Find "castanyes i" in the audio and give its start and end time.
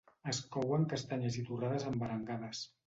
0.95-1.47